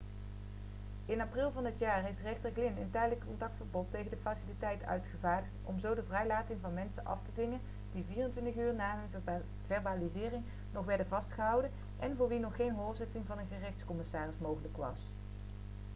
[1.05, 5.51] in april van dit jaar heeft rechter glynn een tijdelijk contactverbod tegen de faciliteit uitgevaardigd
[5.63, 7.59] om zo de vrijlating van mensen af te dwingen
[7.91, 9.23] die 24 uur na hun
[9.67, 14.97] verbalisering nog werden vastgehouden en voor wie nog geen hoorzitting van een gerechtscommissaris mogelijk was